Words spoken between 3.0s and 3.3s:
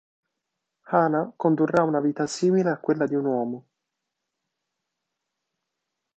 di un